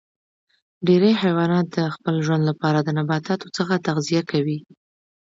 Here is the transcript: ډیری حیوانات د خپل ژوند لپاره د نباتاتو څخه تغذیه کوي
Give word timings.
ډیری 0.87 1.11
حیوانات 1.23 1.65
د 1.71 1.79
خپل 1.95 2.15
ژوند 2.25 2.43
لپاره 2.49 2.79
د 2.81 2.89
نباتاتو 2.97 3.47
څخه 3.57 3.83
تغذیه 3.87 4.21
کوي 4.31 4.57